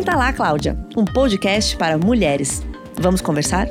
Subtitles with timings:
[0.00, 2.62] Senta lá, Cláudia, um podcast para mulheres.
[2.98, 3.68] Vamos conversar?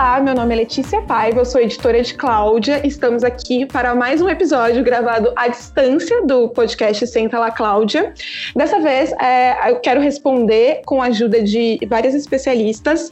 [0.00, 2.80] Olá, meu nome é Letícia Paiva, eu sou editora de Cláudia.
[2.86, 8.14] Estamos aqui para mais um episódio gravado à distância do podcast Senta lá, Cláudia.
[8.56, 13.10] Dessa vez, é, eu quero responder, com a ajuda de várias especialistas,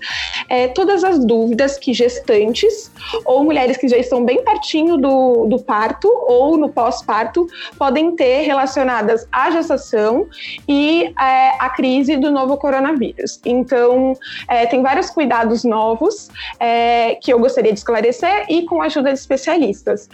[0.49, 2.91] é, todas as dúvidas que gestantes
[3.27, 7.47] ou mulheres que já estão bem pertinho do, do parto ou no pós-parto
[7.79, 10.27] podem ter relacionadas à gestação
[10.67, 13.39] e é, à crise do novo coronavírus.
[13.45, 14.15] Então,
[14.49, 16.78] é, tem vários cuidados novos é,
[17.23, 20.09] que eu gostaria de esclarecer e com a ajuda de especialistas.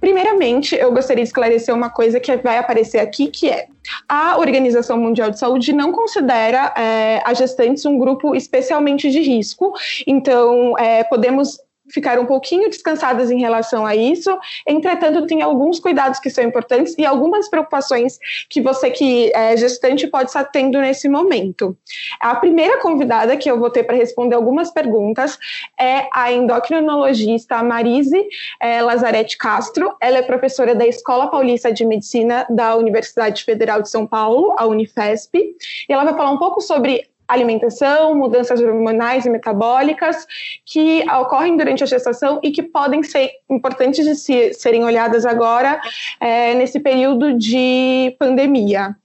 [0.00, 3.66] Primeiramente, eu gostaria de esclarecer uma coisa que vai aparecer aqui, que é
[4.08, 9.74] a Organização Mundial de Saúde não considera é, as gestantes um grupo especialmente de risco,
[10.06, 11.58] então é, podemos
[11.92, 14.36] ficar um pouquinho descansadas em relação a isso.
[14.66, 20.06] Entretanto, tem alguns cuidados que são importantes e algumas preocupações que você que é gestante
[20.06, 21.76] pode estar tendo nesse momento.
[22.20, 25.38] A primeira convidada que eu vou ter para responder algumas perguntas
[25.78, 28.26] é a endocrinologista Marise
[28.60, 29.94] é, Lazarete Castro.
[30.00, 34.66] Ela é professora da Escola Paulista de Medicina da Universidade Federal de São Paulo, a
[34.66, 40.26] Unifesp, e ela vai falar um pouco sobre alimentação, mudanças hormonais e metabólicas
[40.64, 45.80] que ocorrem durante a gestação e que podem ser importantes de se, serem olhadas agora
[46.20, 48.96] é, nesse período de pandemia.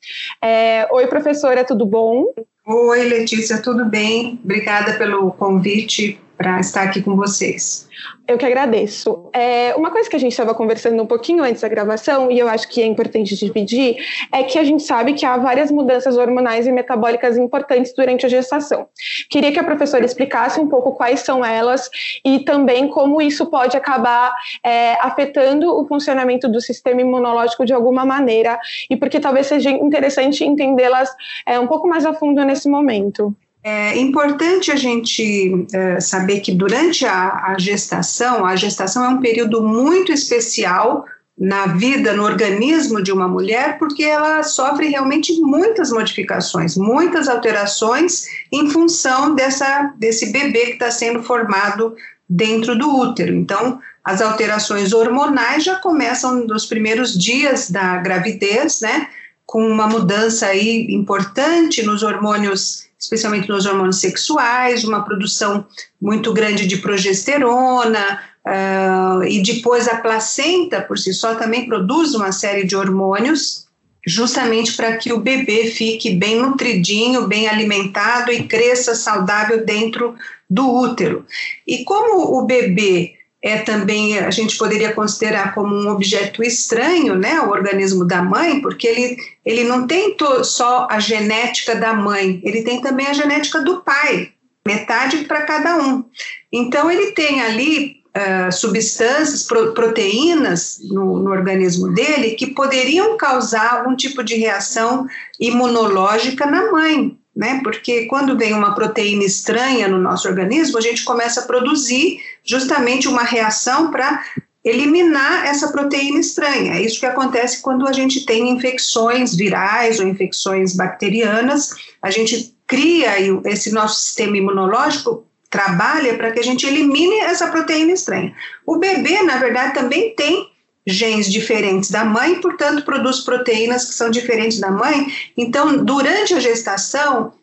[0.42, 2.26] É, Oi, professora, tudo bom?
[2.66, 4.40] Oi, Letícia, tudo bem?
[4.44, 7.88] Obrigada pelo convite para estar aqui com vocês.
[8.28, 9.30] Eu que agradeço.
[9.32, 12.50] É, uma coisa que a gente estava conversando um pouquinho antes da gravação, e eu
[12.50, 13.98] acho que é importante dividir,
[14.32, 18.30] é que a gente sabe que há várias mudanças hormonais e metabólicas importantes durante a
[18.30, 18.88] gestação.
[19.30, 21.90] Queria que a professora explicasse um pouco quais são elas
[22.24, 28.06] e também como isso pode acabar é, afetando o funcionamento do sistema imunológico de alguma
[28.06, 31.10] maneira, e porque talvez seja interessante entendê-las
[31.46, 33.36] é, um pouco mais a fundo nesse momento.
[33.68, 39.20] É importante a gente é, saber que durante a, a, gestação, a gestação é um
[39.20, 41.04] período muito especial
[41.36, 48.26] na vida, no organismo de uma mulher, porque ela sofre realmente muitas modificações, muitas alterações
[48.52, 51.96] em função dessa, desse bebê que está sendo formado
[52.30, 53.34] dentro do útero.
[53.34, 59.10] Então, as alterações hormonais já começam nos primeiros dias da gravidez, né?
[59.44, 65.66] Com uma mudança aí importante nos hormônios especialmente nos hormônios sexuais, uma produção
[66.02, 72.32] muito grande de progesterona, uh, e depois a placenta, por si só, também produz uma
[72.32, 73.66] série de hormônios,
[74.08, 80.16] justamente para que o bebê fique bem nutridinho, bem alimentado e cresça saudável dentro
[80.50, 81.26] do útero.
[81.66, 87.40] E como o bebê é também a gente poderia considerar como um objeto estranho, né,
[87.42, 92.64] o organismo da mãe, porque ele, ele não tem só a genética da mãe, ele
[92.64, 94.32] tem também a genética do pai,
[94.66, 96.04] metade para cada um.
[96.52, 103.74] Então ele tem ali uh, substâncias, pro, proteínas no, no organismo dele que poderiam causar
[103.74, 105.06] algum tipo de reação
[105.40, 107.60] imunológica na mãe né?
[107.62, 113.08] Porque quando vem uma proteína estranha no nosso organismo, a gente começa a produzir justamente
[113.08, 114.24] uma reação para
[114.64, 116.74] eliminar essa proteína estranha.
[116.74, 121.70] É isso que acontece quando a gente tem infecções virais ou infecções bacterianas.
[122.02, 127.94] A gente cria esse nosso sistema imunológico trabalha para que a gente elimine essa proteína
[127.94, 128.34] estranha.
[128.66, 130.50] O bebê, na verdade, também tem
[130.86, 135.08] genes diferentes da mãe, portanto, produz proteínas que são diferentes da mãe.
[135.38, 137.34] Então, durante a gestação,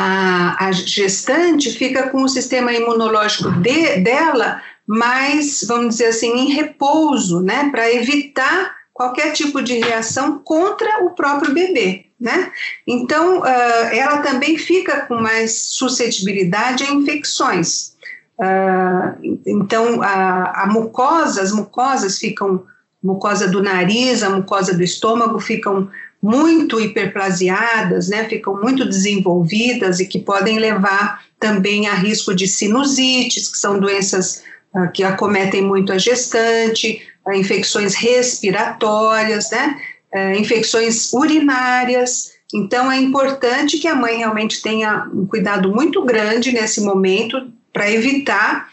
[0.00, 6.52] a, a gestante fica com o sistema imunológico de, dela mais, vamos dizer assim, em
[6.52, 12.52] repouso, né, para evitar qualquer tipo de reação contra o próprio bebê, né?
[12.86, 13.44] Então, uh,
[13.92, 17.96] ela também fica com mais suscetibilidade a infecções.
[18.38, 22.64] Uh, então, a, a mucosa, as mucosas ficam
[23.02, 25.88] mucosa do nariz, a mucosa do estômago ficam
[26.22, 33.48] muito hiperplasiadas, né, ficam muito desenvolvidas e que podem levar também a risco de sinusites,
[33.48, 34.42] que são doenças
[34.74, 39.78] uh, que acometem muito a gestante, uh, infecções respiratórias, né,
[40.14, 42.32] uh, infecções urinárias.
[42.52, 47.90] Então, é importante que a mãe realmente tenha um cuidado muito grande nesse momento para
[47.90, 48.68] evitar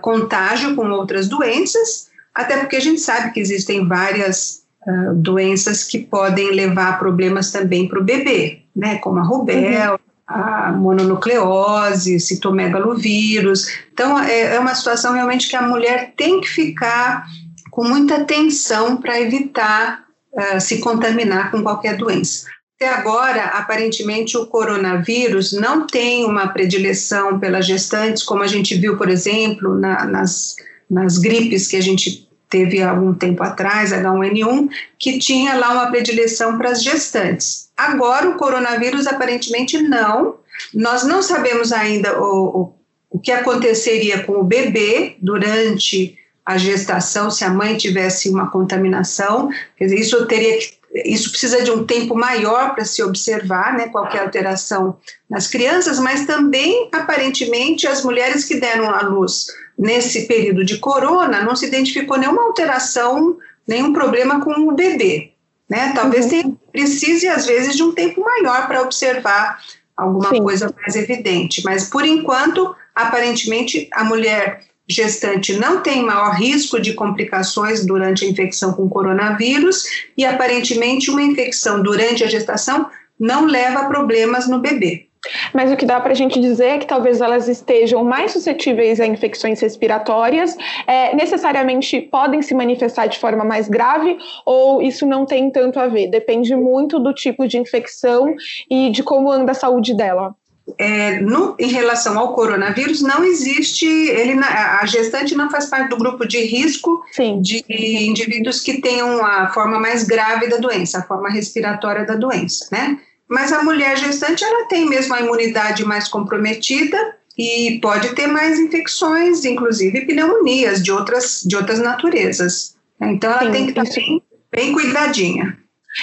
[0.00, 5.98] contágio com outras doenças até porque a gente sabe que existem várias uh, doenças que
[5.98, 9.98] podem levar problemas também para o bebê, né, como a rubéola,
[10.28, 10.34] uhum.
[10.36, 13.68] a mononucleose, citomegalovírus.
[13.92, 17.26] Então, é, é uma situação realmente que a mulher tem que ficar
[17.70, 22.46] com muita atenção para evitar uh, se contaminar com qualquer doença.
[22.76, 28.96] Até agora, aparentemente, o coronavírus não tem uma predileção pelas gestantes, como a gente viu,
[28.96, 30.56] por exemplo, na, nas,
[30.90, 32.23] nas gripes que a gente
[32.54, 37.68] teve algum tempo atrás, H1N1, que tinha lá uma predileção para as gestantes.
[37.76, 40.36] Agora, o coronavírus aparentemente não.
[40.72, 42.72] Nós não sabemos ainda o, o,
[43.10, 46.16] o que aconteceria com o bebê durante
[46.46, 49.50] a gestação, se a mãe tivesse uma contaminação.
[49.76, 53.88] Quer dizer, isso teria que isso precisa de um tempo maior para se observar, né,
[53.88, 54.96] qualquer alteração
[55.28, 59.46] nas crianças, mas também, aparentemente, as mulheres que deram à luz
[59.76, 63.36] nesse período de corona, não se identificou nenhuma alteração,
[63.66, 65.32] nenhum problema com o bebê.
[65.68, 65.92] Né?
[65.94, 66.30] Talvez uhum.
[66.30, 69.58] tenha, precise, às vezes, de um tempo maior para observar
[69.96, 70.42] alguma Sim.
[70.42, 76.92] coisa mais evidente, mas, por enquanto, aparentemente, a mulher gestante não tem maior risco de
[76.92, 79.84] complicações durante a infecção com coronavírus
[80.16, 82.86] e aparentemente uma infecção durante a gestação
[83.18, 85.08] não leva a problemas no bebê.
[85.52, 89.00] Mas o que dá para a gente dizer é que talvez elas estejam mais suscetíveis
[89.00, 95.24] a infecções respiratórias, é, necessariamente podem se manifestar de forma mais grave, ou isso não
[95.24, 96.08] tem tanto a ver?
[96.08, 98.34] Depende muito do tipo de infecção
[98.70, 100.34] e de como anda a saúde dela
[100.78, 105.96] é, no, em relação ao coronavírus, não existe, ele, a gestante não faz parte do
[105.96, 107.40] grupo de risco Sim.
[107.40, 112.66] de indivíduos que tenham a forma mais grave da doença, a forma respiratória da doença,
[112.72, 112.98] né?
[113.28, 116.98] Mas a mulher gestante, ela tem mesmo a imunidade mais comprometida
[117.36, 122.76] e pode ter mais infecções, inclusive pneumonias de outras, de outras naturezas.
[123.00, 124.22] Então, ela Sim, tem que estar bem,
[124.52, 125.58] bem cuidadinha.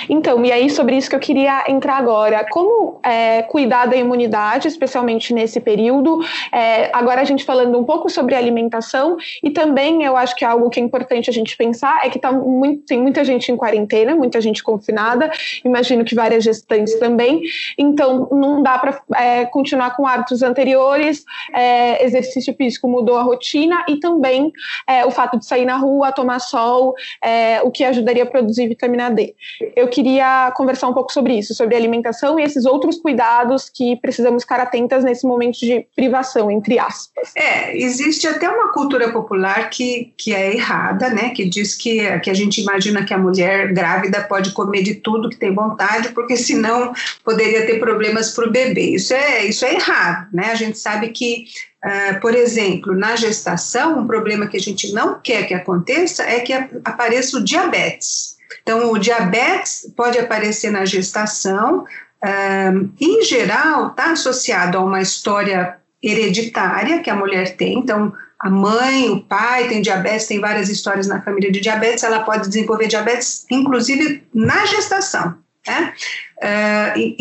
[0.09, 2.45] Então, e aí sobre isso que eu queria entrar agora.
[2.49, 6.19] Como é, cuidar da imunidade, especialmente nesse período?
[6.51, 10.69] É, agora a gente falando um pouco sobre alimentação e também eu acho que algo
[10.69, 14.15] que é importante a gente pensar é que tá muito, tem muita gente em quarentena,
[14.15, 15.29] muita gente confinada,
[15.63, 17.41] imagino que várias gestantes também.
[17.77, 21.23] Então, não dá para é, continuar com hábitos anteriores,
[21.53, 24.51] é, exercício físico mudou a rotina e também
[24.87, 28.67] é, o fato de sair na rua, tomar sol, é, o que ajudaria a produzir
[28.67, 29.35] vitamina D
[29.87, 34.59] queria conversar um pouco sobre isso, sobre alimentação e esses outros cuidados que precisamos ficar
[34.59, 37.31] atentas nesse momento de privação, entre aspas.
[37.35, 41.29] É, existe até uma cultura popular que, que é errada, né?
[41.29, 45.29] Que diz que, que a gente imagina que a mulher grávida pode comer de tudo
[45.29, 46.93] que tem vontade, porque senão
[47.23, 48.95] poderia ter problemas para o bebê.
[48.95, 50.51] Isso é, isso é errado, né?
[50.51, 51.45] A gente sabe que
[51.83, 56.39] Uh, por exemplo, na gestação, um problema que a gente não quer que aconteça é
[56.39, 56.53] que
[56.85, 58.37] apareça o diabetes.
[58.61, 61.85] Então, o diabetes pode aparecer na gestação,
[62.23, 67.77] um, em geral, está associado a uma história hereditária que a mulher tem.
[67.79, 72.23] Então, a mãe, o pai tem diabetes, tem várias histórias na família de diabetes, ela
[72.23, 75.35] pode desenvolver diabetes, inclusive na gestação.
[75.67, 75.93] Né?
[76.37, 77.15] Uh, e,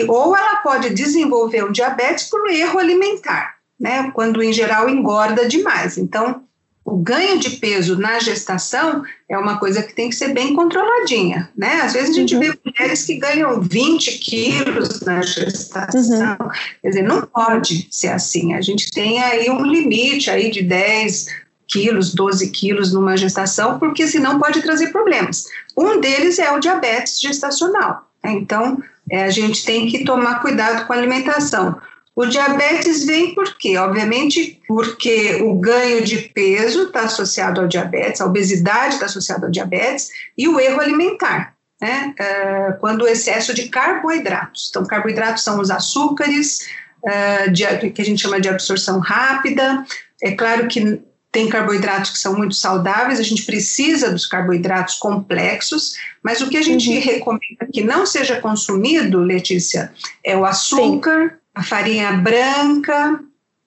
[0.00, 4.10] e, ou ela pode desenvolver um diabetes por erro alimentar, né?
[4.14, 5.96] quando em geral engorda demais.
[5.96, 6.44] Então,
[6.86, 11.50] o ganho de peso na gestação é uma coisa que tem que ser bem controladinha,
[11.56, 11.80] né?
[11.80, 12.40] Às vezes a gente uhum.
[12.40, 16.48] vê mulheres que ganham 20 quilos na gestação, uhum.
[16.80, 21.26] quer dizer, não pode ser assim, a gente tem aí um limite aí de 10
[21.66, 25.46] quilos, 12 quilos numa gestação, porque senão pode trazer problemas.
[25.76, 28.30] Um deles é o diabetes gestacional, né?
[28.30, 28.80] então
[29.10, 31.76] é, a gente tem que tomar cuidado com a alimentação.
[32.16, 33.76] O diabetes vem por quê?
[33.76, 39.52] Obviamente, porque o ganho de peso está associado ao diabetes, a obesidade está associada ao
[39.52, 42.14] diabetes e o erro alimentar, né?
[42.18, 44.68] Uh, quando o excesso de carboidratos.
[44.70, 46.60] Então, carboidratos são os açúcares,
[47.04, 49.84] uh, de, que a gente chama de absorção rápida.
[50.22, 50.98] É claro que
[51.30, 55.92] tem carboidratos que são muito saudáveis, a gente precisa dos carboidratos complexos,
[56.22, 56.98] mas o que a gente uhum.
[56.98, 59.92] recomenda que não seja consumido, Letícia,
[60.24, 61.28] é o açúcar.
[61.28, 63.18] Sim a farinha branca,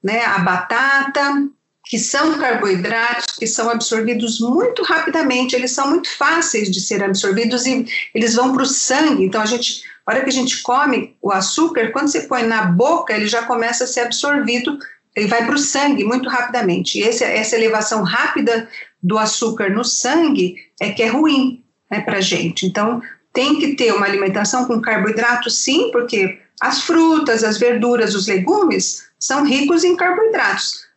[0.02, 1.50] né, a batata,
[1.86, 7.66] que são carboidratos que são absorvidos muito rapidamente, eles são muito fáceis de ser absorvidos
[7.66, 9.26] e eles vão para o sangue.
[9.26, 12.62] Então, a gente, a hora que a gente come o açúcar, quando você põe na
[12.62, 14.78] boca, ele já começa a ser absorvido,
[15.16, 17.00] ele vai para o sangue muito rapidamente.
[17.00, 18.70] E esse, essa elevação rápida
[19.02, 22.68] do açúcar no sangue é que é ruim né, para a gente.
[22.68, 23.02] Então,
[23.34, 29.10] tem que ter uma alimentação com carboidrato, sim, porque as frutas, as verduras, os legumes
[29.18, 30.88] são ricos em carboidratos,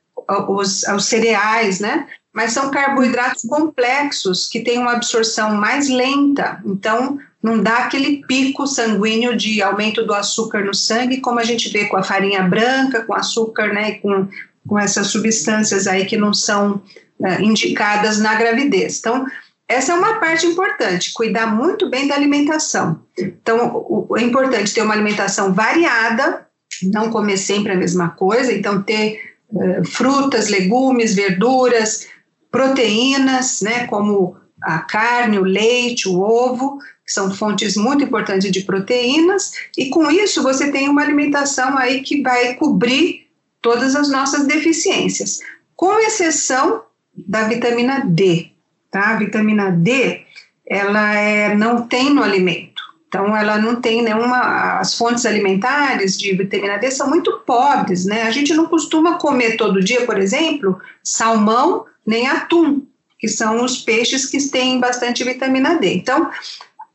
[0.49, 2.07] os, os cereais, né?
[2.33, 8.67] Mas são carboidratos complexos que têm uma absorção mais lenta, então não dá aquele pico
[8.67, 13.05] sanguíneo de aumento do açúcar no sangue, como a gente vê com a farinha branca,
[13.05, 13.93] com açúcar, né?
[13.95, 14.29] Com,
[14.67, 16.83] com essas substâncias aí que não são
[17.19, 18.99] uh, indicadas na gravidez.
[19.01, 19.27] Então,
[19.73, 23.03] essa é uma parte importante, cuidar muito bem da alimentação.
[23.19, 26.47] Então, é importante ter uma alimentação variada,
[26.83, 32.07] não comer sempre a mesma coisa, então ter uh, frutas, legumes, verduras,
[32.51, 38.61] proteínas, né, como a carne, o leite, o ovo, que são fontes muito importantes de
[38.61, 43.27] proteínas, e com isso você tem uma alimentação aí que vai cobrir
[43.61, 45.41] todas as nossas deficiências,
[45.75, 46.83] com exceção
[47.15, 48.52] da vitamina D,
[48.93, 49.11] tá?
[49.11, 50.21] A vitamina D,
[50.65, 52.81] ela é, não tem no alimento.
[53.09, 54.79] Então, ela não tem nenhuma.
[54.79, 58.23] As fontes alimentares de vitamina D são muito pobres, né?
[58.23, 62.83] A gente não costuma comer todo dia, por exemplo, salmão nem atum,
[63.19, 65.93] que são os peixes que têm bastante vitamina D.
[65.95, 66.31] Então,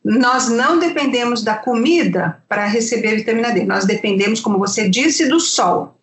[0.04, 5.40] nós não dependemos da comida para receber vitamina D, nós dependemos, como você disse, do
[5.40, 5.97] sol.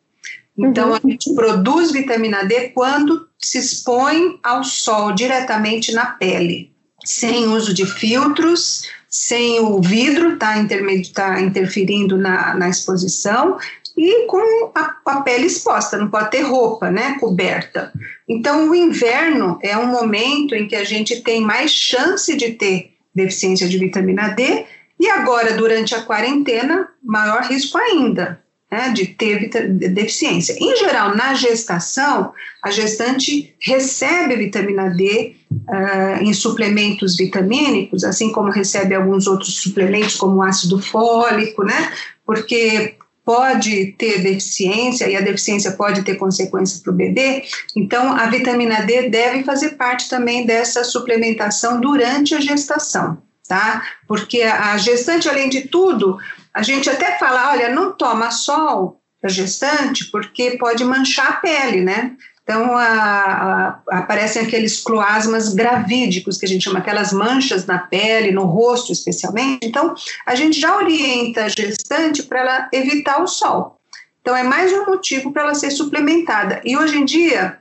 [0.56, 0.94] Então, uhum.
[0.94, 6.73] a gente produz vitamina D quando se expõe ao sol diretamente na pele,
[7.04, 10.54] sem uso de filtros, sem o vidro tá,
[11.12, 13.58] tá interferindo na, na exposição
[13.96, 17.92] e com a, a, pele exposta, não pode ter roupa, né, coberta.
[18.28, 22.92] Então, o inverno é um momento em que a gente tem mais chance de ter
[23.14, 24.66] deficiência de vitamina D
[24.99, 28.42] e agora, durante a quarentena, maior risco ainda,
[28.75, 30.57] né, de ter deficiência.
[30.59, 38.50] Em geral, na gestação, a gestante recebe vitamina D uh, em suplementos vitamínicos, assim como
[38.50, 41.93] recebe alguns outros suplementos, como ácido fólico, né?
[42.26, 47.45] Porque pode ter deficiência e a deficiência pode ter consequências para o bebê.
[47.76, 53.85] Então, a vitamina D deve fazer parte também dessa suplementação durante a gestação, tá?
[54.09, 56.19] Porque a gestante, além de tudo,
[56.54, 61.80] a gente até fala, olha, não toma sol a gestante porque pode manchar a pele,
[61.80, 62.12] né?
[62.44, 68.32] Então, a, a, aparecem aqueles cloasmas gravídicos, que a gente chama aquelas manchas na pele,
[68.32, 69.66] no rosto especialmente.
[69.66, 69.94] Então,
[70.26, 73.80] a gente já orienta a gestante para ela evitar o sol.
[74.20, 76.61] Então, é mais um motivo para ela ser suplementada.
[76.64, 77.58] E hoje em dia,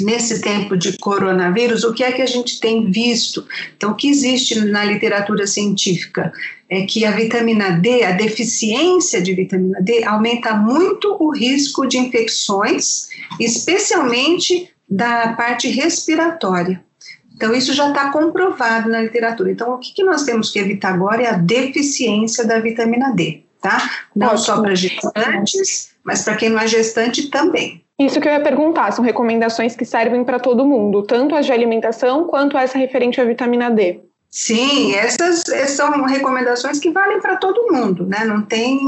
[0.00, 3.46] nesse tempo de coronavírus, o que é que a gente tem visto?
[3.76, 6.32] Então, o que existe na literatura científica
[6.68, 11.98] é que a vitamina D, a deficiência de vitamina D, aumenta muito o risco de
[11.98, 13.08] infecções,
[13.38, 16.82] especialmente da parte respiratória.
[17.34, 19.50] Então, isso já está comprovado na literatura.
[19.50, 23.42] Então, o que, que, nós temos que evitar agora é a deficiência da vitamina D,
[23.60, 23.90] tá?
[24.14, 24.44] Não Ótimo.
[24.44, 27.82] só para gestantes, mas para quem não é gestante também.
[28.04, 31.52] Isso que eu ia perguntar, são recomendações que servem para todo mundo, tanto as de
[31.52, 34.00] alimentação quanto essa referente à vitamina D.
[34.30, 38.24] Sim, essas são recomendações que valem para todo mundo, né?
[38.24, 38.78] Não tem.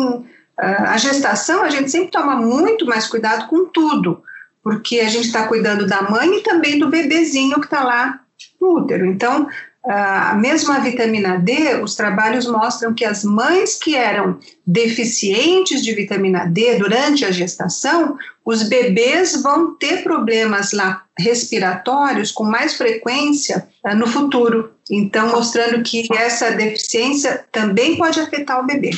[0.56, 4.22] a gestação, a gente sempre toma muito mais cuidado com tudo,
[4.62, 8.20] porque a gente está cuidando da mãe e também do bebezinho que está lá
[8.60, 9.04] no útero.
[9.06, 9.48] Então,
[9.86, 16.46] a mesma vitamina D, os trabalhos mostram que as mães que eram deficientes de vitamina
[16.46, 23.94] D durante a gestação, os bebês vão ter problemas lá respiratórios com mais frequência uh,
[23.94, 24.72] no futuro.
[24.90, 28.90] Então, mostrando que essa deficiência também pode afetar o bebê.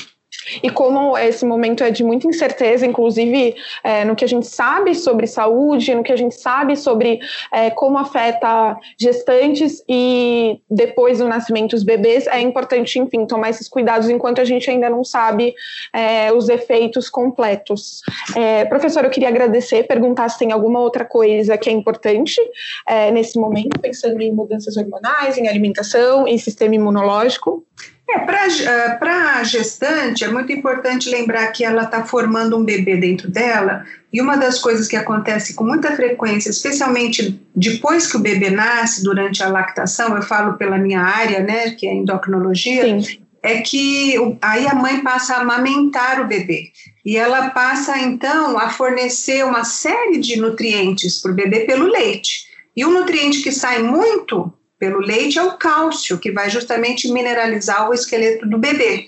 [0.62, 4.94] E como esse momento é de muita incerteza, inclusive é, no que a gente sabe
[4.94, 7.18] sobre saúde, no que a gente sabe sobre
[7.52, 13.68] é, como afeta gestantes e depois do nascimento os bebês, é importante, enfim, tomar esses
[13.68, 15.54] cuidados enquanto a gente ainda não sabe
[15.92, 18.02] é, os efeitos completos.
[18.36, 22.40] É, professor, eu queria agradecer, perguntar se tem alguma outra coisa que é importante
[22.88, 27.64] é, nesse momento, pensando em mudanças hormonais, em alimentação, em sistema imunológico.
[28.08, 32.96] É, para a eh, gestante, é muito importante lembrar que ela está formando um bebê
[32.96, 38.20] dentro dela, e uma das coisas que acontece com muita frequência, especialmente depois que o
[38.20, 43.18] bebê nasce, durante a lactação, eu falo pela minha área, né, que é endocrinologia, Sim.
[43.42, 46.70] é que aí a mãe passa a amamentar o bebê.
[47.04, 52.46] E ela passa, então, a fornecer uma série de nutrientes para o bebê pelo leite.
[52.76, 57.88] E o nutriente que sai muito pelo leite é o cálcio, que vai justamente mineralizar
[57.88, 59.06] o esqueleto do bebê.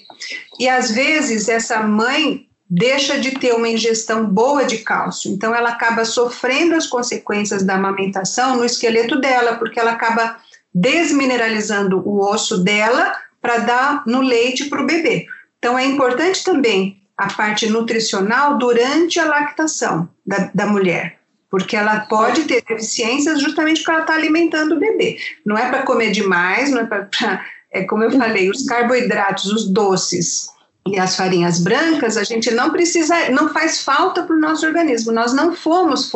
[0.58, 5.70] E às vezes essa mãe deixa de ter uma ingestão boa de cálcio, então ela
[5.70, 10.36] acaba sofrendo as consequências da amamentação no esqueleto dela, porque ela acaba
[10.74, 15.26] desmineralizando o osso dela para dar no leite para o bebê.
[15.58, 21.17] Então é importante também a parte nutricional durante a lactação da, da mulher
[21.50, 25.18] porque ela pode ter deficiências justamente porque ela está alimentando o bebê.
[25.44, 27.44] Não é para comer demais, não é para.
[27.70, 30.48] É como eu falei, os carboidratos, os doces
[30.86, 35.12] e as farinhas brancas, a gente não precisa, não faz falta para o nosso organismo.
[35.12, 36.10] Nós não fomos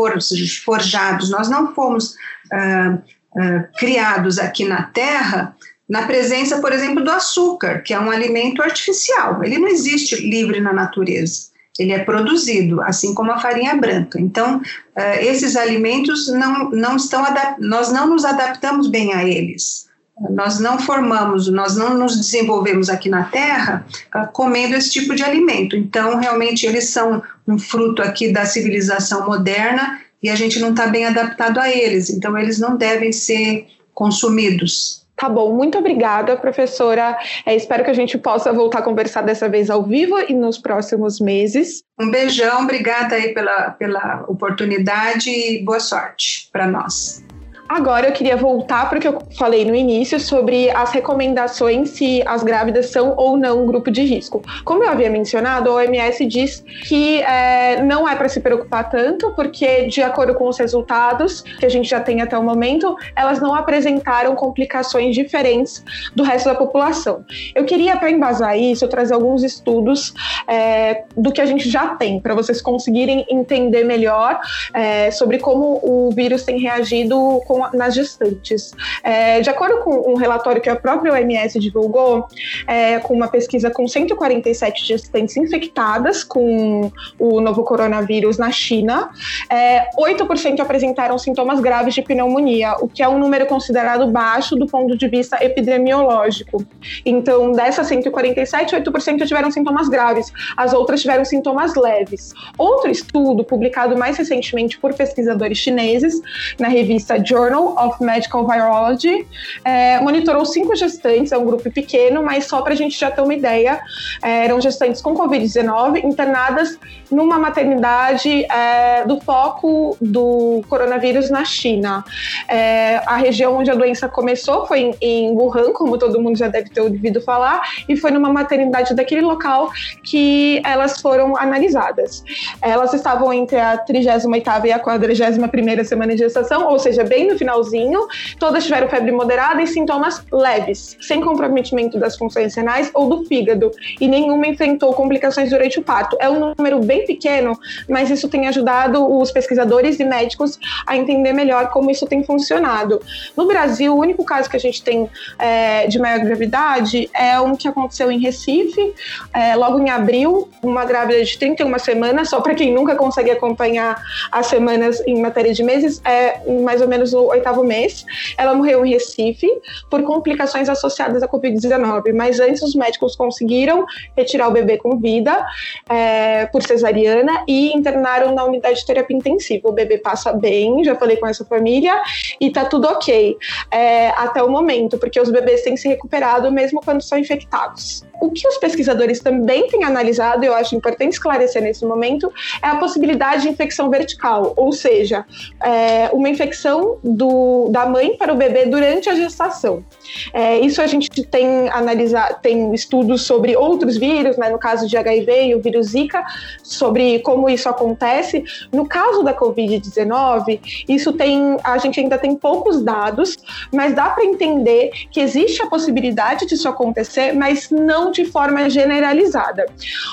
[0.65, 2.15] forjados, nós não fomos
[2.53, 5.55] uh, uh, criados aqui na Terra
[5.89, 9.45] na presença, por exemplo, do açúcar, que é um alimento artificial.
[9.45, 11.52] Ele não existe livre na natureza.
[11.79, 14.21] Ele é produzido, assim como a farinha branca.
[14.21, 17.25] Então, uh, esses alimentos não, não estão
[17.59, 19.91] nós não nos adaptamos bem a eles.
[20.31, 25.23] Nós não formamos, nós não nos desenvolvemos aqui na Terra uh, comendo esse tipo de
[25.23, 25.75] alimento.
[25.75, 30.87] Então, realmente, eles são um fruto aqui da civilização moderna e a gente não está
[30.87, 32.11] bem adaptado a eles.
[32.11, 35.02] Então, eles não devem ser consumidos.
[35.23, 37.17] Tá bom, muito obrigada, professora.
[37.47, 40.59] É, espero que a gente possa voltar a conversar dessa vez ao vivo e nos
[40.59, 41.85] próximos meses.
[41.97, 47.23] Um beijão, obrigada aí pela, pela oportunidade e boa sorte para nós.
[47.69, 52.23] Agora eu queria voltar para o que eu falei no início sobre as recomendações se
[52.27, 54.43] as grávidas são ou não um grupo de risco.
[54.65, 59.33] Como eu havia mencionado, a OMS diz que é, não é para se preocupar tanto,
[59.35, 63.41] porque, de acordo com os resultados que a gente já tem até o momento, elas
[63.41, 65.83] não apresentaram complicações diferentes
[66.15, 67.25] do resto da população.
[67.55, 70.13] Eu queria, para embasar isso, trazer alguns estudos
[70.47, 74.41] é, do que a gente já tem, para vocês conseguirem entender melhor
[74.75, 78.73] é, sobre como o vírus tem reagido com nas gestantes.
[79.03, 82.27] É, de acordo com um relatório que a própria OMS divulgou,
[82.67, 89.11] é, com uma pesquisa com 147 gestantes infectadas com o novo coronavírus na China,
[89.51, 94.67] é, 8% apresentaram sintomas graves de pneumonia, o que é um número considerado baixo do
[94.67, 96.65] ponto de vista epidemiológico.
[97.05, 102.33] Então, dessas 147, 8% tiveram sintomas graves, as outras tiveram sintomas leves.
[102.57, 106.21] Outro estudo, publicado mais recentemente por pesquisadores chineses,
[106.59, 109.27] na revista Journal Journal of Medical Virology,
[109.65, 113.21] é, monitorou cinco gestantes, é um grupo pequeno, mas só para a gente já ter
[113.21, 113.81] uma ideia,
[114.23, 116.79] é, eram gestantes com Covid-19 internadas
[117.11, 122.05] numa maternidade é, do foco do coronavírus na China.
[122.49, 126.49] É, a região onde a doença começou foi em, em Wuhan, como todo mundo já
[126.49, 129.71] deve ter ouvido falar, e foi numa maternidade daquele local
[130.03, 132.25] que elas foram analisadas.
[132.61, 137.39] Elas estavam entre a 38ª e a 41ª semana de gestação, ou seja, bem no
[137.39, 138.07] finalzinho,
[138.39, 143.71] todas tiveram febre moderada e sintomas leves, sem comprometimento das funções renais ou do fígado,
[144.01, 146.17] e nenhuma enfrentou complicações durante o parto.
[146.21, 151.33] É um número bem pequeno, mas isso tem ajudado os pesquisadores e médicos a entender
[151.33, 153.01] melhor como isso tem funcionado.
[153.37, 157.57] No Brasil, o único caso que a gente tem é, de maior gravidade é um
[157.57, 158.95] que aconteceu em Recife,
[159.33, 164.03] é, logo em abril, uma grávida de 31 semanas, só para quem nunca consegue acompanhar
[164.31, 168.05] as semanas em matéria de meses, é mais ou menos o oitavo mês.
[168.37, 169.49] Ela morreu em Recife
[169.91, 173.85] por complicações associadas à Covid-19, mas antes os médicos conseguiram
[174.17, 175.45] retirar o bebê com vida
[175.89, 179.69] é, por cesariana e internaram na unidade de terapia intensiva.
[179.69, 182.01] O bebê passa bem, já falei com essa família
[182.41, 183.37] e tá tudo ok
[183.71, 188.05] é, até o momento, porque os bebês têm se recuperado mesmo quando são infectados.
[188.21, 192.33] O que os pesquisadores também têm analisado, eu acho importante esclarecer nesse momento,
[192.63, 195.25] é a possibilidade de infecção vertical, ou seja,
[195.61, 199.85] é, uma infecção do, da mãe para o bebê durante a gestação.
[200.33, 204.97] É, isso a gente tem analisar, tem estudos sobre outros vírus, né, no caso de
[204.97, 206.25] HIV e o vírus Zika,
[206.63, 208.45] sobre como isso acontece.
[208.73, 213.37] No caso da Covid-19, isso tem, a gente ainda tem poucos dados,
[213.73, 219.67] mas dá para entender que existe a possibilidade disso acontecer, mas não de forma generalizada.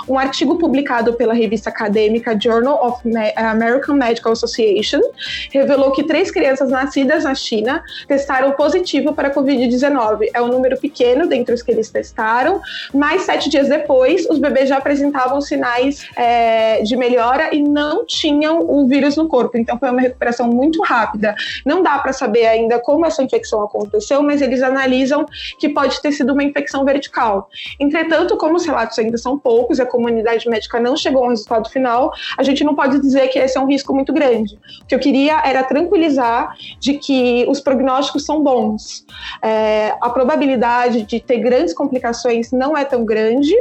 [0.07, 3.01] Um artigo publicado pela revista acadêmica Journal of
[3.35, 5.01] American Medical Association
[5.51, 10.79] revelou que três crianças nascidas na China testaram positivo para Covid-19 19 é um número
[10.79, 12.61] pequeno dentre os que eles testaram,
[12.93, 18.59] mas sete dias depois, os bebês já apresentavam sinais é, de melhora e não tinham
[18.59, 19.57] o vírus no corpo.
[19.57, 21.35] Então, foi uma recuperação muito rápida.
[21.65, 25.25] Não dá para saber ainda como essa infecção aconteceu, mas eles analisam
[25.59, 27.49] que pode ter sido uma infecção vertical.
[27.79, 31.29] Entretanto, como os relatos ainda são poucos e a comunidade médica não chegou a um
[31.29, 34.57] resultado final, a gente não pode dizer que esse é um risco muito grande.
[34.83, 39.05] O que eu queria era tranquilizar de que os prognósticos são bons.
[39.41, 43.53] É, a probabilidade de ter grandes complicações não é tão grande,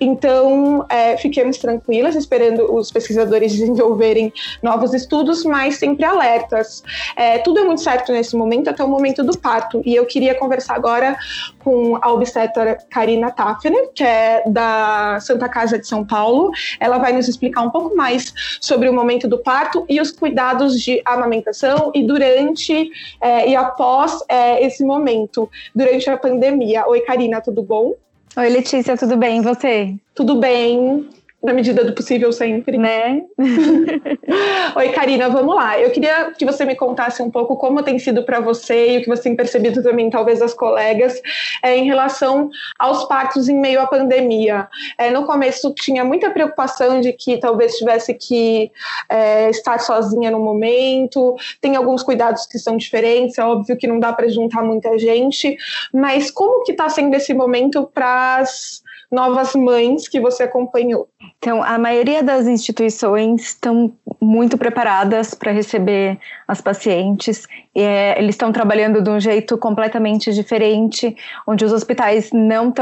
[0.00, 4.32] então, é, fiquemos tranquilas, esperando os pesquisadores desenvolverem
[4.62, 6.82] novos estudos, mas sempre alertas.
[7.16, 9.82] É, tudo é muito certo nesse momento, até o momento do parto.
[9.84, 11.16] E eu queria conversar agora
[11.62, 16.50] com a obstetra Karina Tafner, que é da Santa Casa de São Paulo.
[16.78, 20.80] Ela vai nos explicar um pouco mais sobre o momento do parto e os cuidados
[20.80, 26.86] de amamentação e durante é, e após é, esse momento, durante a pandemia.
[26.86, 27.94] Oi, Karina, tudo bom?
[28.36, 29.38] Oi, Letícia, tudo bem?
[29.38, 29.94] E você?
[30.12, 31.08] Tudo bem.
[31.44, 32.78] Na medida do possível sempre.
[32.78, 33.22] Né?
[34.74, 35.78] Oi, Karina, vamos lá.
[35.78, 39.02] Eu queria que você me contasse um pouco como tem sido para você e o
[39.02, 41.20] que você tem percebido também, talvez, das colegas,
[41.62, 44.66] é, em relação aos partos em meio à pandemia.
[44.96, 48.72] É, no começo tinha muita preocupação de que talvez tivesse que
[49.10, 54.00] é, estar sozinha no momento, tem alguns cuidados que são diferentes, é óbvio que não
[54.00, 55.56] dá para juntar muita gente,
[55.92, 58.83] mas como que está sendo esse momento para as
[59.14, 61.08] novas mães que você acompanhou?
[61.38, 67.46] Então, a maioria das instituições estão muito preparadas para receber as pacientes.
[67.74, 71.14] É, eles estão trabalhando de um jeito completamente diferente,
[71.46, 72.72] onde os hospitais não,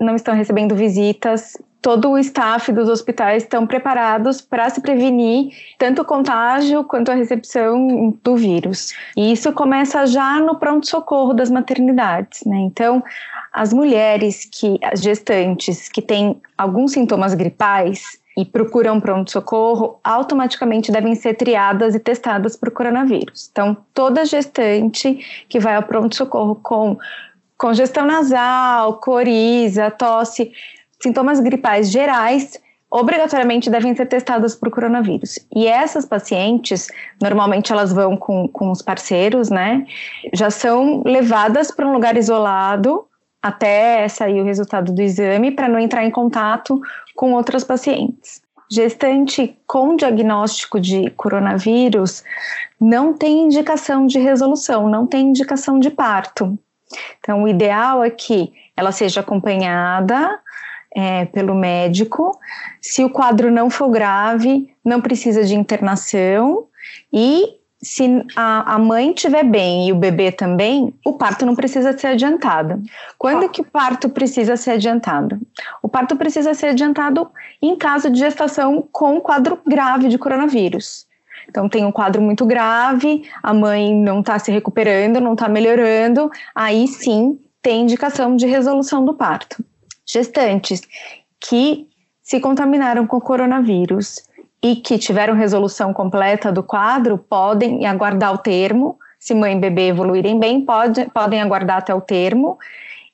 [0.00, 1.56] não estão recebendo visitas.
[1.80, 7.14] Todo o staff dos hospitais estão preparados para se prevenir tanto o contágio quanto a
[7.14, 8.92] recepção do vírus.
[9.16, 12.44] E isso começa já no pronto-socorro das maternidades.
[12.44, 12.58] Né?
[12.58, 13.02] Então,
[13.52, 18.02] as mulheres que, as gestantes que têm alguns sintomas gripais
[18.36, 23.50] e procuram pronto-socorro, automaticamente devem ser triadas e testadas para o coronavírus.
[23.52, 26.96] Então, toda gestante que vai ao pronto-socorro com
[27.58, 30.50] congestão nasal, coriza, tosse,
[30.98, 32.58] sintomas gripais gerais,
[32.90, 35.38] obrigatoriamente devem ser testadas para o coronavírus.
[35.54, 36.88] E essas pacientes,
[37.20, 39.86] normalmente elas vão com, com os parceiros, né?
[40.32, 43.06] Já são levadas para um lugar isolado
[43.42, 46.80] até sair o resultado do exame para não entrar em contato
[47.16, 48.40] com outras pacientes.
[48.70, 52.22] Gestante com diagnóstico de coronavírus
[52.80, 56.56] não tem indicação de resolução, não tem indicação de parto.
[57.18, 60.38] Então, o ideal é que ela seja acompanhada
[60.94, 62.38] é, pelo médico.
[62.80, 66.66] Se o quadro não for grave, não precisa de internação
[67.12, 71.96] e se a, a mãe estiver bem e o bebê também, o parto não precisa
[71.96, 72.80] ser adiantado.
[73.18, 75.40] Quando que o parto precisa ser adiantado?
[75.82, 77.28] O parto precisa ser adiantado
[77.60, 81.06] em caso de gestação com quadro grave de coronavírus.
[81.48, 86.30] Então, tem um quadro muito grave, a mãe não está se recuperando, não está melhorando,
[86.54, 89.62] aí sim tem indicação de resolução do parto.
[90.06, 90.82] Gestantes
[91.40, 91.88] que
[92.22, 94.22] se contaminaram com coronavírus
[94.62, 98.98] e que tiveram resolução completa do quadro podem aguardar o termo.
[99.18, 102.58] Se mãe e bebê evoluírem bem, pode, podem aguardar até o termo.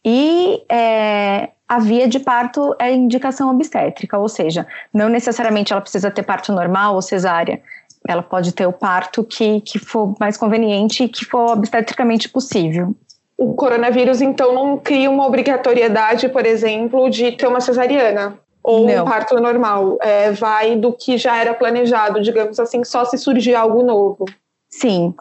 [0.05, 6.11] E é, a via de parto é indicação obstétrica, ou seja, não necessariamente ela precisa
[6.11, 7.61] ter parto normal ou cesárea.
[8.07, 12.95] Ela pode ter o parto que, que for mais conveniente e que for obstetricamente possível.
[13.37, 18.39] O coronavírus, então, não cria uma obrigatoriedade, por exemplo, de ter uma cesariana?
[18.69, 19.03] Ou Não.
[19.03, 19.97] um parto normal.
[20.03, 24.27] É, vai do que já era planejado, digamos assim, só se surgir algo novo.
[24.69, 25.15] Sim,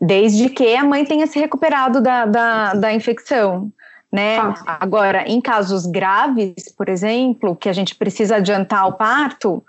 [0.00, 3.72] desde que a mãe tenha se recuperado da, da, da infecção.
[4.12, 4.38] Né?
[4.38, 4.78] Ah.
[4.78, 9.64] Agora, em casos graves, por exemplo, que a gente precisa adiantar o parto,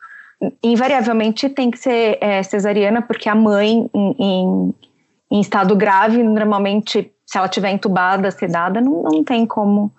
[0.62, 4.76] invariavelmente tem que ser é, cesariana, porque a mãe, em, em,
[5.32, 9.92] em, estado grave, normalmente, se ela tiver entubada, sedada, não, não tem como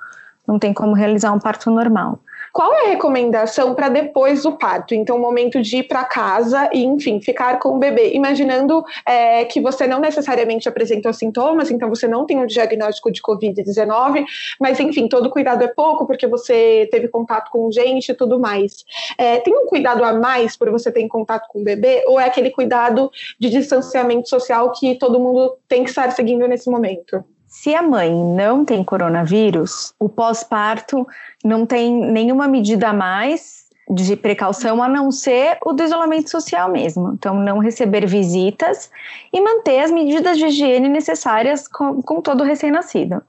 [0.46, 2.20] não tem como realizar um parto normal.
[2.54, 4.94] Qual é a recomendação para depois do parto?
[4.94, 8.12] Então, o momento de ir para casa e, enfim, ficar com o bebê.
[8.14, 13.20] Imaginando é, que você não necessariamente apresentou sintomas, então você não tem um diagnóstico de
[13.20, 14.24] Covid-19,
[14.60, 18.84] mas, enfim, todo cuidado é pouco porque você teve contato com gente e tudo mais.
[19.18, 22.04] É, tem um cuidado a mais por você ter contato com o bebê?
[22.06, 26.70] Ou é aquele cuidado de distanciamento social que todo mundo tem que estar seguindo nesse
[26.70, 27.24] momento?
[27.54, 31.06] Se a mãe não tem coronavírus, o pós-parto
[31.42, 36.68] não tem nenhuma medida a mais de precaução a não ser o do isolamento social
[36.68, 37.12] mesmo.
[37.14, 38.90] Então, não receber visitas
[39.32, 43.22] e manter as medidas de higiene necessárias com, com todo recém-nascido.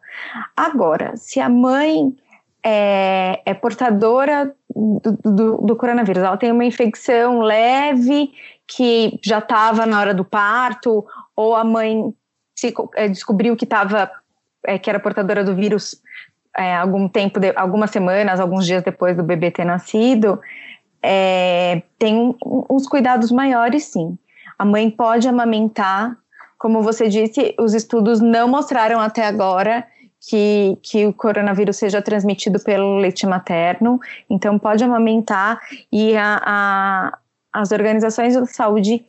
[0.58, 2.12] Agora, se a mãe
[2.64, 8.32] é, é portadora do, do, do, coronavírus, ela tem uma infecção leve
[8.68, 12.12] que já estava na hora do parto, ou a mãe
[12.56, 14.10] se, é, descobriu que estava
[14.66, 16.02] é, que era portadora do vírus
[16.58, 20.40] é, algum tempo, de, algumas semanas, alguns dias depois do bebê ter nascido,
[21.02, 22.36] é, tem um,
[22.70, 24.18] uns cuidados maiores, sim.
[24.58, 26.18] A mãe pode amamentar,
[26.58, 29.86] como você disse, os estudos não mostraram até agora
[30.28, 35.60] que, que o coronavírus seja transmitido pelo leite materno, então pode amamentar
[35.92, 37.18] e a, a,
[37.54, 39.06] as organizações de saúde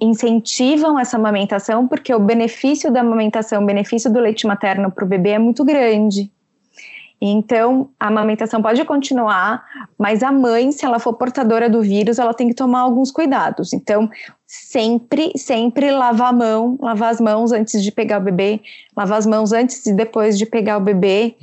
[0.00, 5.08] incentivam essa amamentação, porque o benefício da amamentação, o benefício do leite materno para o
[5.08, 6.30] bebê é muito grande.
[7.20, 9.64] Então, a amamentação pode continuar,
[9.98, 13.72] mas a mãe, se ela for portadora do vírus, ela tem que tomar alguns cuidados.
[13.72, 14.10] Então,
[14.46, 18.60] sempre, sempre lavar a mão, lavar as mãos antes de pegar o bebê,
[18.96, 21.34] lavar as mãos antes e depois de pegar o bebê,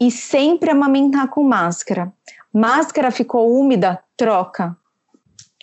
[0.00, 2.12] e sempre amamentar com máscara.
[2.52, 4.76] Máscara ficou úmida, troca.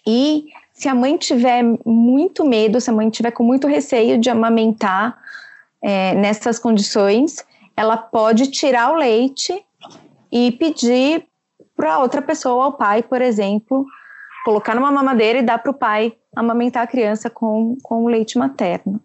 [0.06, 4.30] E se a mãe tiver muito medo, se a mãe tiver com muito receio de
[4.30, 5.18] amamentar
[5.82, 7.38] é, nessas condições,
[7.78, 9.66] ela pode tirar o leite
[10.30, 11.26] e pedir
[11.76, 13.86] para outra pessoa, ao pai, por exemplo,
[14.44, 19.00] colocar numa mamadeira e dar para o pai amamentar a criança com, com leite materno.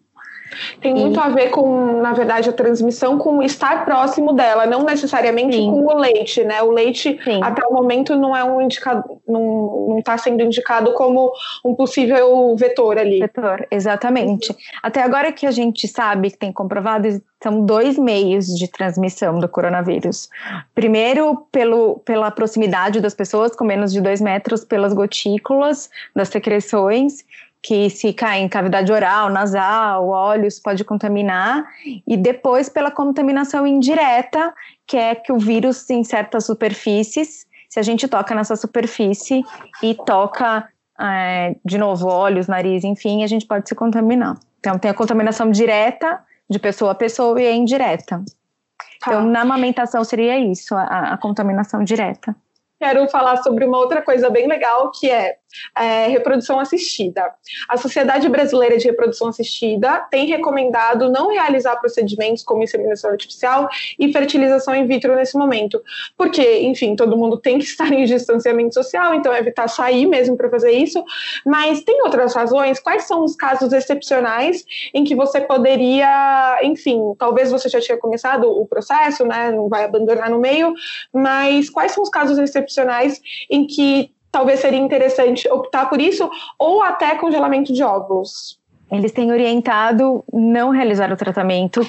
[0.81, 1.23] Tem muito e...
[1.23, 5.69] a ver com, na verdade, a transmissão com estar próximo dela, não necessariamente Sim.
[5.69, 6.61] com o leite, né?
[6.61, 7.39] O leite, Sim.
[7.43, 11.31] até o momento, não é um indicado, não está sendo indicado como
[11.63, 13.19] um possível vetor ali.
[13.19, 14.55] Vetor, exatamente.
[14.81, 17.07] Até agora que a gente sabe, que tem comprovado,
[17.41, 20.29] são dois meios de transmissão do coronavírus.
[20.75, 27.25] Primeiro, pelo, pela proximidade das pessoas, com menos de dois metros, pelas gotículas das secreções,
[27.63, 31.63] que se cair em cavidade oral, nasal, olhos, pode contaminar,
[32.07, 34.53] e depois pela contaminação indireta,
[34.87, 39.43] que é que o vírus em certas superfícies, se a gente toca nessa superfície
[39.81, 40.67] e toca
[40.99, 44.37] é, de novo olhos, nariz, enfim, a gente pode se contaminar.
[44.59, 46.19] Então tem a contaminação direta
[46.49, 48.17] de pessoa a pessoa e a indireta.
[48.17, 49.11] Tá.
[49.11, 52.35] Então na amamentação seria isso, a, a contaminação direta
[52.81, 55.37] quero falar sobre uma outra coisa bem legal que é
[55.77, 57.31] é, reprodução assistida.
[57.67, 64.11] A Sociedade Brasileira de Reprodução Assistida tem recomendado não realizar procedimentos como inseminação artificial e
[64.11, 65.81] fertilização in vitro nesse momento,
[66.17, 70.49] porque, enfim, todo mundo tem que estar em distanciamento social, então evitar sair mesmo para
[70.49, 71.03] fazer isso.
[71.45, 72.79] Mas tem outras razões?
[72.79, 78.49] Quais são os casos excepcionais em que você poderia, enfim, talvez você já tinha começado
[78.49, 79.51] o processo, né?
[79.51, 80.73] Não vai abandonar no meio,
[81.13, 86.81] mas quais são os casos excepcionais em que talvez seria interessante optar por isso, ou
[86.81, 88.59] até congelamento de óvulos.
[88.91, 91.81] Eles têm orientado não realizar o tratamento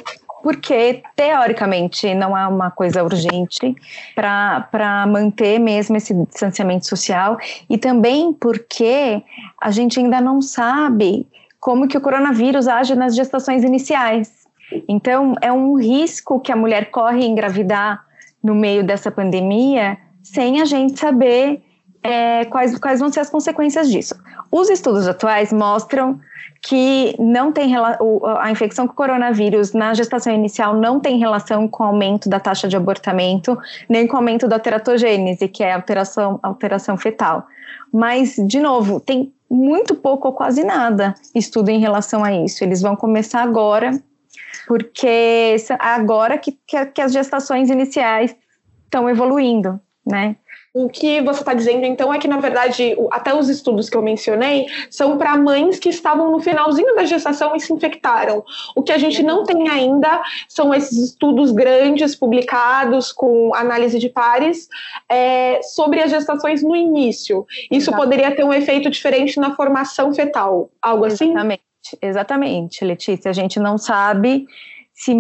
[0.43, 3.75] porque teoricamente não é uma coisa urgente
[4.15, 7.39] para manter mesmo esse distanciamento social
[7.71, 9.23] e também porque
[9.61, 11.27] a gente ainda não sabe
[11.61, 14.43] como que o coronavírus age nas gestações iniciais.
[14.89, 18.05] Então é um risco que a mulher corre engravidar
[18.43, 21.63] no meio dessa pandemia sem a gente saber
[22.03, 24.15] é, quais, quais vão ser as consequências disso.
[24.51, 26.21] Os estudos atuais mostram
[26.63, 31.87] que não tem a infecção com coronavírus na gestação inicial não tem relação com o
[31.87, 36.97] aumento da taxa de abortamento, nem com o aumento da teratogênese, que é alteração, alteração
[36.97, 37.47] fetal.
[37.93, 42.63] Mas, de novo, tem muito pouco ou quase nada estudo em relação a isso.
[42.63, 44.01] Eles vão começar agora,
[44.69, 48.35] porque agora que, que, que as gestações iniciais
[48.85, 50.37] estão evoluindo, né?
[50.75, 54.01] O que você está dizendo, então, é que, na verdade, até os estudos que eu
[54.01, 58.43] mencionei são para mães que estavam no finalzinho da gestação e se infectaram.
[58.75, 64.09] O que a gente não tem ainda são esses estudos grandes, publicados, com análise de
[64.09, 64.67] pares,
[65.11, 67.47] é, sobre as gestações no início.
[67.71, 68.05] Isso Exatamente.
[68.05, 71.33] poderia ter um efeito diferente na formação fetal, algo assim?
[71.33, 71.63] Exatamente,
[72.01, 73.31] exatamente, Letícia.
[73.31, 74.47] A gente não sabe
[75.03, 75.13] se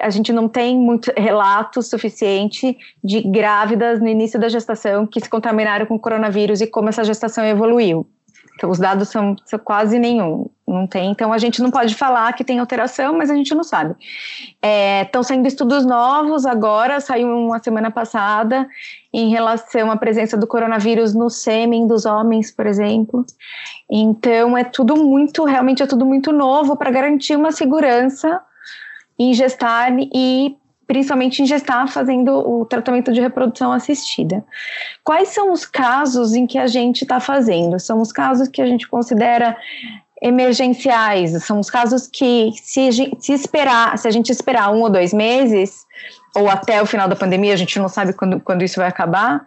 [0.00, 5.28] a gente não tem muito relato suficiente de grávidas no início da gestação que se
[5.28, 8.08] contaminaram com coronavírus e como essa gestação evoluiu.
[8.56, 11.10] Então, os dados são, são, quase nenhum, não tem.
[11.10, 13.94] Então, a gente não pode falar que tem alteração, mas a gente não sabe.
[15.02, 18.66] Estão é, sendo estudos novos agora, saiu uma semana passada,
[19.12, 23.24] em relação à presença do coronavírus no sêmen dos homens, por exemplo.
[23.90, 28.40] Então, é tudo muito, realmente é tudo muito novo para garantir uma segurança
[29.20, 30.56] em gestar e
[30.86, 34.42] principalmente em gestar fazendo o tratamento de reprodução assistida.
[35.04, 37.78] Quais são os casos em que a gente está fazendo?
[37.78, 39.54] São os casos que a gente considera
[40.22, 45.12] emergenciais, são os casos que se, se esperar, se a gente esperar um ou dois
[45.14, 45.86] meses,
[46.34, 49.44] ou até o final da pandemia, a gente não sabe quando, quando isso vai acabar,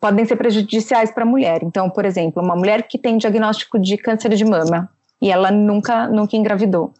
[0.00, 1.62] podem ser prejudiciais para a mulher.
[1.62, 4.88] Então, por exemplo, uma mulher que tem diagnóstico de câncer de mama
[5.20, 6.92] e ela nunca, nunca engravidou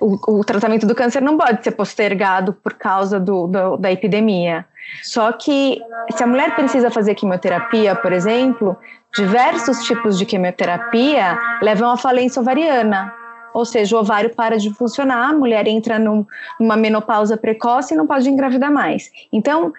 [0.00, 4.66] o, o, tratamento do câncer não pode ser postergado por causa do, do, da epidemia.
[5.02, 8.76] Só que se a mulher precisa fazer quimioterapia, por exemplo,
[9.14, 13.12] diversos tipos de quimioterapia levam à falência ovariana.
[13.54, 16.26] Ou seja, o ovário para de funcionar, a mulher entra num,
[16.58, 19.10] numa menopausa precoce e não pode engravidar mais.
[19.30, 19.72] Então,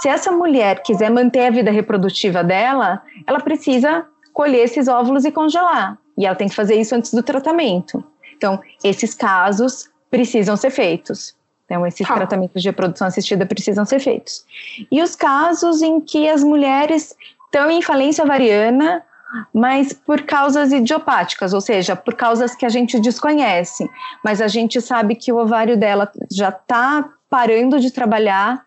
[0.00, 5.30] se essa mulher quiser manter a vida reprodutiva dela, ela precisa colher esses óvulos e
[5.30, 5.96] congelar.
[6.18, 8.02] E ela tem que fazer isso antes do tratamento.
[8.40, 11.36] Então, esses casos precisam ser feitos.
[11.66, 12.14] Então, esses ah.
[12.14, 14.46] tratamentos de reprodução assistida precisam ser feitos.
[14.90, 19.04] E os casos em que as mulheres estão em falência ovariana,
[19.52, 23.86] mas por causas idiopáticas, ou seja, por causas que a gente desconhece,
[24.24, 28.64] mas a gente sabe que o ovário dela já está parando de trabalhar,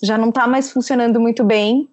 [0.00, 1.90] já não está mais funcionando muito bem,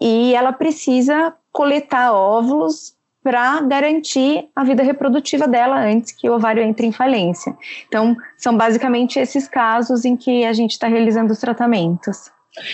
[0.00, 2.95] e ela precisa coletar óvulos
[3.26, 7.52] para garantir a vida reprodutiva dela antes que o ovário entre em falência.
[7.88, 12.30] Então, são basicamente esses casos em que a gente está realizando os tratamentos.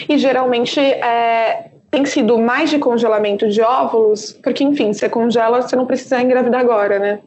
[0.06, 5.74] E geralmente é, tem sido mais de congelamento de óvulos, porque, enfim, você congela, você
[5.74, 7.20] não precisa engravidar agora, né?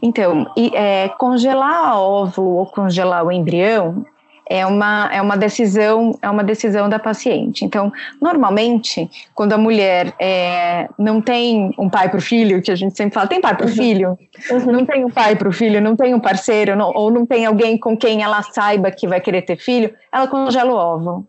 [0.00, 4.06] Então, e, é, congelar óvulo ou congelar o embrião
[4.50, 7.64] é uma, é uma decisão é uma decisão da paciente.
[7.64, 12.74] Então, normalmente, quando a mulher é, não tem um pai para o filho, que a
[12.74, 13.74] gente sempre fala, tem pai para o uhum.
[13.76, 14.18] filho,
[14.50, 14.72] uhum.
[14.72, 17.46] não tem um pai para o filho, não tem um parceiro, não, ou não tem
[17.46, 21.26] alguém com quem ela saiba que vai querer ter filho, ela congela o óvulo.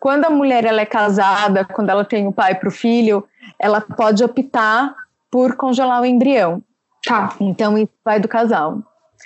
[0.00, 3.24] Quando a mulher ela é casada, quando ela tem um pai para o filho,
[3.60, 4.92] ela pode optar
[5.30, 6.60] por congelar o embrião.
[7.06, 7.32] Tá.
[7.40, 8.78] Então, isso vai do casal.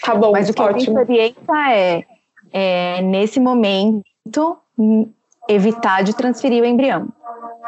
[0.04, 0.98] Tá bom, Mas o que ótimo.
[0.98, 2.04] a gente orienta é
[2.52, 4.58] é, nesse momento,
[5.48, 7.08] evitar de transferir o embrião.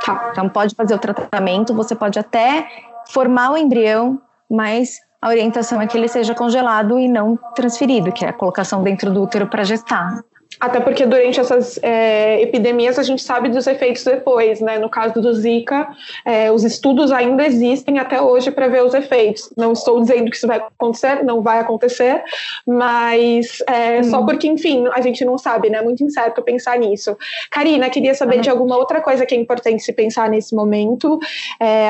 [0.04, 0.30] Tá.
[0.32, 2.68] Então, pode fazer o tratamento, você pode até
[3.08, 8.24] formar o embrião, mas a orientação é que ele seja congelado e não transferido, que
[8.24, 10.20] é a colocação dentro do útero para gestar.
[10.60, 14.78] Até porque durante essas é, epidemias a gente sabe dos efeitos depois, né?
[14.78, 15.88] No caso do Zika,
[16.24, 19.52] é, os estudos ainda existem até hoje para ver os efeitos.
[19.56, 22.22] Não estou dizendo que isso vai acontecer, não vai acontecer,
[22.66, 24.04] mas é, hum.
[24.04, 25.78] só porque, enfim, a gente não sabe, né?
[25.78, 27.16] É muito incerto pensar nisso.
[27.50, 31.18] Karina, queria saber de alguma outra coisa que é importante se pensar nesse momento,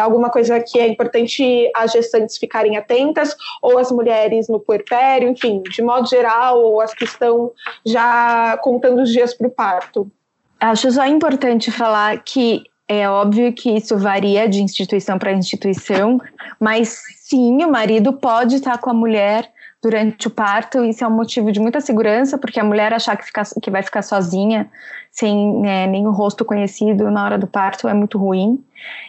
[0.03, 5.62] alguma coisa que é importante as gestantes ficarem atentas, ou as mulheres no puerpério, enfim,
[5.62, 7.51] de modo geral, ou as que estão
[7.85, 10.11] já contando os dias para o parto.
[10.61, 16.21] Acho só importante falar que é óbvio que isso varia de instituição para instituição,
[16.61, 19.51] mas sim, o marido pode estar com a mulher
[19.83, 23.25] durante o parto, isso é um motivo de muita segurança, porque a mulher achar que,
[23.25, 24.71] fica, que vai ficar sozinha,
[25.11, 28.65] sem é, nenhum rosto conhecido na hora do parto, é muito ruim.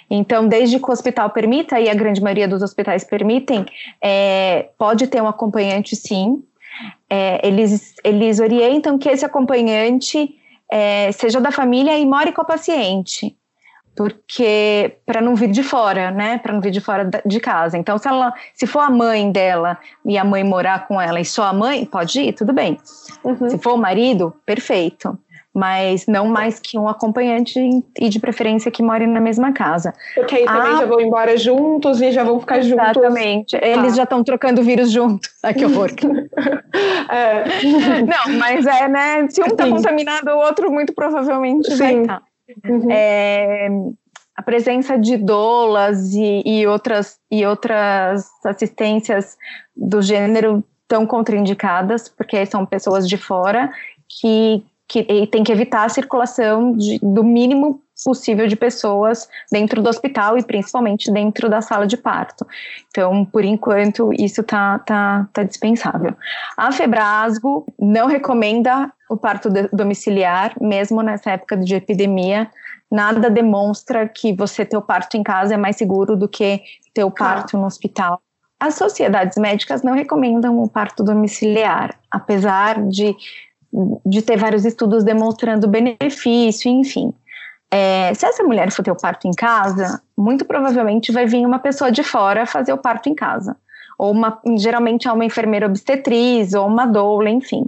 [0.09, 3.65] Então, desde que o hospital permita, e a grande maioria dos hospitais permitem,
[4.03, 6.43] é, pode ter um acompanhante sim,
[7.09, 10.35] é, eles, eles orientam que esse acompanhante
[10.69, 13.35] é, seja da família e more com a paciente,
[13.95, 16.39] porque para não vir de fora, né?
[16.39, 17.77] Para não vir de fora de casa.
[17.77, 21.25] Então, se ela, se for a mãe dela e a mãe morar com ela e
[21.25, 22.77] só a mãe, pode ir, tudo bem.
[23.23, 23.49] Uhum.
[23.49, 25.17] Se for o marido, perfeito
[25.53, 27.59] mas não mais que um acompanhante
[27.99, 29.93] e de preferência que more na mesma casa.
[30.15, 32.97] Porque aí também ah, já vão embora juntos e já vão ficar juntos.
[32.97, 33.55] Exatamente.
[33.61, 33.97] Eles ah.
[33.97, 35.29] já estão trocando vírus junto.
[35.43, 35.91] Ai, que horror.
[37.11, 37.43] é.
[38.01, 39.27] Não, mas é, né?
[39.29, 41.77] Se um está contaminado, o outro muito provavelmente Sim.
[41.77, 42.19] vai estar.
[42.19, 42.23] Tá.
[42.69, 42.87] Uhum.
[42.91, 43.69] É,
[44.35, 49.37] a presença de doulas e, e, outras, e outras assistências
[49.75, 53.71] do gênero estão contraindicadas, porque são pessoas de fora
[54.19, 54.63] que
[54.93, 59.89] que e tem que evitar a circulação de, do mínimo possível de pessoas dentro do
[59.89, 62.45] hospital e principalmente dentro da sala de parto.
[62.89, 66.15] Então, por enquanto, isso está tá, tá dispensável.
[66.55, 72.51] A Febrasgo não recomenda o parto domiciliar, mesmo nessa época de epidemia.
[72.91, 76.61] Nada demonstra que você ter o parto em casa é mais seguro do que
[76.93, 78.21] ter o parto no hospital.
[78.59, 83.15] As sociedades médicas não recomendam o parto domiciliar, apesar de
[84.05, 87.13] de ter vários estudos demonstrando benefício, enfim.
[87.71, 91.57] É, se essa mulher for ter o parto em casa, muito provavelmente vai vir uma
[91.57, 93.57] pessoa de fora fazer o parto em casa.
[93.97, 97.65] Ou uma, geralmente é uma enfermeira obstetriz ou uma doula, enfim.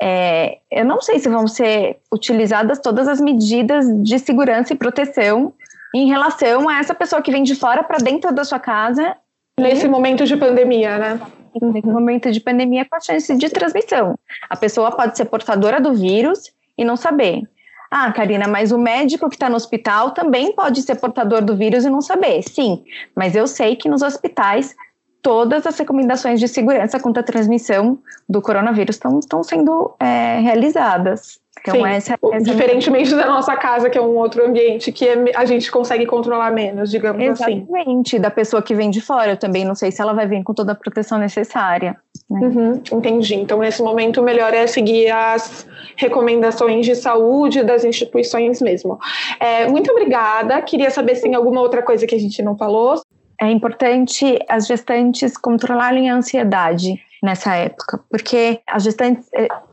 [0.00, 5.54] É, eu não sei se vão ser utilizadas todas as medidas de segurança e proteção
[5.94, 9.16] em relação a essa pessoa que vem de fora para dentro da sua casa.
[9.58, 9.88] Nesse e...
[9.88, 11.20] momento de pandemia, né?
[11.60, 14.18] No momento de pandemia com a chance de transmissão.
[14.48, 17.42] A pessoa pode ser portadora do vírus e não saber.
[17.90, 21.84] Ah, Karina, mas o médico que está no hospital também pode ser portador do vírus
[21.84, 22.42] e não saber.
[22.42, 22.84] Sim,
[23.16, 24.74] mas eu sei que nos hospitais
[25.22, 31.40] todas as recomendações de segurança contra a transmissão do coronavírus estão sendo é, realizadas.
[31.60, 35.06] Então, Sim, essa, essa diferentemente é da nossa casa, que é um outro ambiente que
[35.06, 37.72] é, a gente consegue controlar menos, digamos Exatamente, assim.
[37.72, 39.32] Exatamente, da pessoa que vem de fora.
[39.32, 41.96] Eu também não sei se ela vai vir com toda a proteção necessária.
[42.30, 42.40] Né?
[42.40, 43.34] Uhum, entendi.
[43.34, 48.98] Então, nesse momento, o melhor é seguir as recomendações de saúde das instituições mesmo.
[49.40, 50.60] É, muito obrigada.
[50.62, 53.00] Queria saber se tem alguma outra coisa que a gente não falou.
[53.40, 59.28] É importante as gestantes controlarem a ansiedade nessa época, porque as gestantes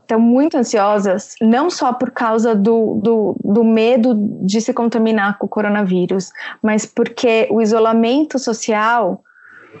[0.06, 5.46] estão muito ansiosas, não só por causa do, do, do, medo de se contaminar com
[5.46, 6.30] o coronavírus,
[6.62, 9.22] mas porque o isolamento social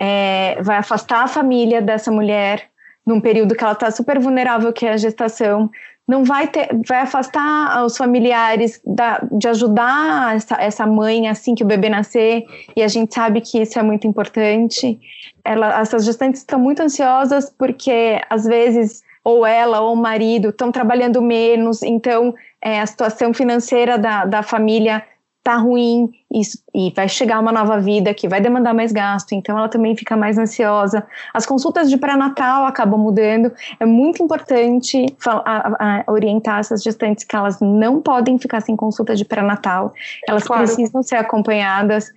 [0.00, 2.68] é, vai afastar a família dessa mulher
[3.06, 5.70] num período que ela está super vulnerável, que é a gestação,
[6.08, 11.62] não vai ter, vai afastar os familiares da, de ajudar essa, essa mãe assim que
[11.62, 12.44] o bebê nascer,
[12.76, 14.98] e a gente sabe que isso é muito importante.
[15.44, 20.70] Ela, essas gestantes estão muito ansiosas porque às vezes ou ela ou o marido estão
[20.70, 25.04] trabalhando menos, então é, a situação financeira da, da família
[25.46, 26.40] tá ruim e,
[26.74, 30.16] e, vai chegar uma nova vida que vai demandar mais gasto, então ela também fica
[30.16, 31.06] mais ansiosa.
[31.32, 33.52] As consultas de pré-natal acabam mudando.
[33.78, 39.14] É muito importante a, a orientar essas gestantes que elas não podem ficar sem consulta
[39.14, 39.94] de pré-natal.
[40.28, 40.64] Elas claro.
[40.64, 42.08] precisam ser acompanhadas.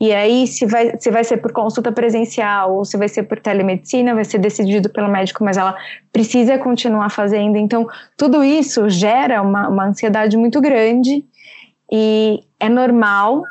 [0.00, 3.38] E aí, se vai, se vai ser por consulta presencial ou se vai ser por
[3.38, 5.76] telemedicina, vai ser decidido pelo médico, mas ela
[6.10, 7.58] precisa continuar fazendo.
[7.58, 7.86] Então,
[8.16, 11.22] tudo isso gera uma, uma ansiedade muito grande
[11.90, 13.44] e é normal,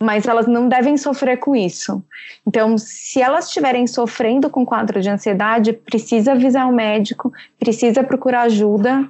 [0.00, 2.02] mas elas não devem sofrer com isso.
[2.46, 8.42] Então, se elas estiverem sofrendo com quadro de ansiedade, precisa avisar o médico, precisa procurar
[8.42, 9.08] ajuda,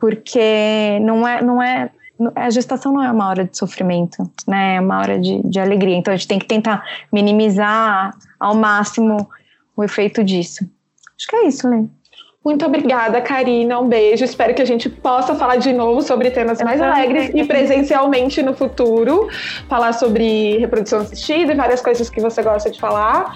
[0.00, 1.90] porque não é, não é
[2.36, 4.76] a gestação não é uma hora de sofrimento, né?
[4.76, 5.96] É uma hora de, de alegria.
[5.96, 9.28] Então a gente tem que tentar minimizar ao máximo
[9.76, 10.64] o efeito disso.
[11.16, 11.84] Acho que é isso, Lê.
[12.44, 13.80] Muito obrigada, Karina.
[13.80, 14.22] Um beijo.
[14.22, 18.54] Espero que a gente possa falar de novo sobre temas mais alegres e presencialmente no
[18.54, 19.28] futuro.
[19.66, 23.34] Falar sobre reprodução assistida e várias coisas que você gosta de falar.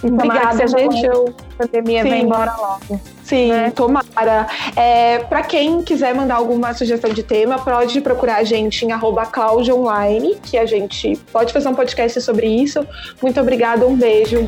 [0.00, 1.04] Obrigada, gente.
[1.04, 1.34] Eu...
[1.58, 2.08] A pandemia Sim.
[2.10, 3.00] vai embora logo.
[3.24, 3.72] Sim, né?
[3.74, 4.46] tomara.
[4.76, 9.28] É, para quem quiser mandar alguma sugestão de tema, pode procurar a gente em arroba
[9.72, 12.86] Online, que a gente pode fazer um podcast sobre isso.
[13.20, 14.46] Muito obrigada, um beijo.